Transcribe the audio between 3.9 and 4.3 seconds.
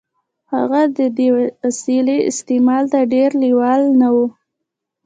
نه و